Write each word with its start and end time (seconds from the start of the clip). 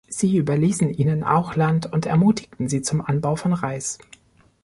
Sie 0.07 0.35
überließen 0.35 0.91
ihnen 0.91 1.23
auch 1.23 1.55
Land 1.55 1.93
und 1.93 2.07
ermutigten 2.07 2.67
sie 2.67 2.81
zum 2.81 3.05
Anbau 3.05 3.35
von 3.35 3.53
Reis. 3.53 3.99